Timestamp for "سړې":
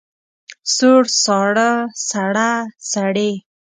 2.91-3.31